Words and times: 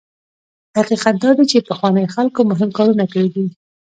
حقیقت 0.77 1.15
دا 1.23 1.29
دی 1.37 1.43
چې 1.51 1.65
پخوانیو 1.69 2.13
خلکو 2.15 2.39
مهم 2.51 2.69
کارونه 2.77 3.05
کړي 3.13 3.29
دي. 3.35 3.45